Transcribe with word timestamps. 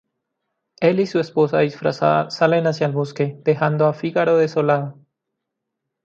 Él 0.79 0.99
y 0.99 1.05
su 1.05 1.19
esposa 1.19 1.59
disfrazada 1.59 2.31
salen 2.31 2.65
hacia 2.65 2.87
el 2.87 2.91
bosque, 2.91 3.37
dejando 3.43 3.85
a 3.85 3.93
Fígaro 3.93 4.35
desolado. 4.35 4.97